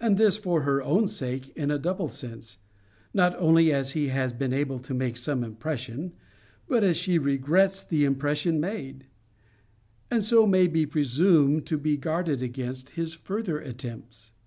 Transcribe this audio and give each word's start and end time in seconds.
And 0.00 0.16
this 0.16 0.38
for 0.38 0.62
her 0.62 0.82
own 0.82 1.06
sake 1.06 1.54
in 1.54 1.70
a 1.70 1.78
double 1.78 2.08
sense 2.08 2.56
not 3.12 3.36
only, 3.38 3.74
as 3.74 3.92
he 3.92 4.08
has 4.08 4.32
been 4.32 4.54
able 4.54 4.78
to 4.78 4.94
make 4.94 5.18
some 5.18 5.44
impression, 5.44 6.14
but 6.66 6.82
as 6.82 6.96
she 6.96 7.18
regrets 7.18 7.84
the 7.84 8.06
impression 8.06 8.58
made; 8.58 9.04
and 10.10 10.24
so 10.24 10.46
may 10.46 10.66
be 10.66 10.86
presumed 10.86 11.66
to 11.66 11.76
be 11.76 11.98
guarded 11.98 12.40
against 12.40 12.90
his 12.96 13.12
further 13.12 13.58
attempts. 13.58 14.32